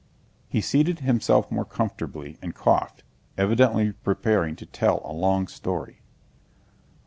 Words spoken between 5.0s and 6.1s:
a long story.